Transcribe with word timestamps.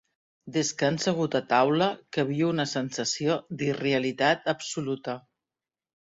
Des 0.53 0.69
que 0.77 0.85
han 0.87 0.95
segut 1.03 1.37
a 1.39 1.41
taula 1.51 1.89
que 2.17 2.25
viu 2.31 2.47
una 2.55 2.65
sensació 2.73 3.37
d'irrealitat 3.61 4.51
absoluta. 4.57 5.19